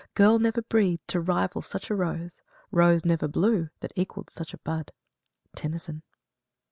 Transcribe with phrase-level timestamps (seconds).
[0.15, 4.57] Girl never breathed to rival such a rose; Rose never blew that equalled such a
[4.57, 4.91] bud."
[5.55, 6.01] TENNYSON.